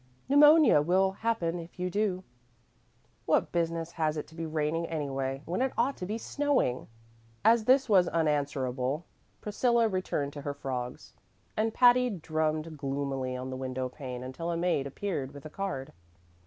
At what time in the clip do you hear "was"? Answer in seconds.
7.87-8.07